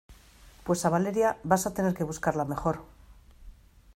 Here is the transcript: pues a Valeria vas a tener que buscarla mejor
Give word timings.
pues 0.65 0.83
a 0.83 0.89
Valeria 0.89 1.37
vas 1.43 1.67
a 1.67 1.75
tener 1.75 1.93
que 1.93 2.03
buscarla 2.11 2.43
mejor 2.43 2.83